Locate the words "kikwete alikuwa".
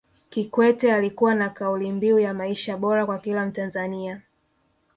0.29-1.35